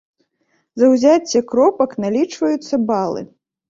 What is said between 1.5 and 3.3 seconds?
кропак налічваюцца балы.